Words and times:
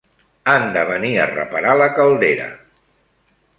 Han 0.53 0.63
de 0.77 0.85
venir 0.91 1.11
a 1.19 1.27
reparar 1.33 1.77
la 1.83 1.91
caldera. 2.01 2.51